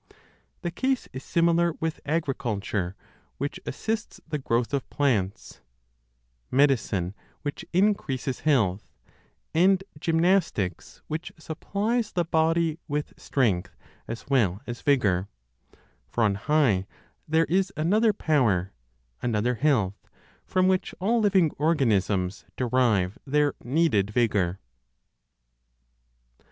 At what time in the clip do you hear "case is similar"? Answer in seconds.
0.71-1.73